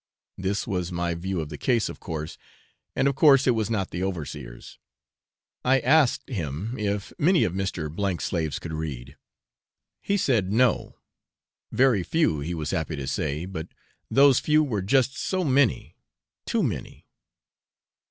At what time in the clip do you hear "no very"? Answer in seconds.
10.51-12.01